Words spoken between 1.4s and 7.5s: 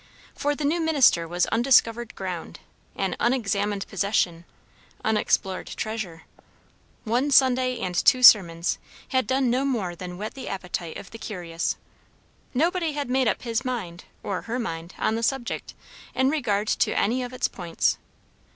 undiscovered ground; an unexamined possession; unexplored treasure. One